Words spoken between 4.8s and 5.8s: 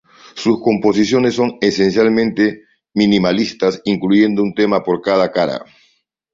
por cada cara.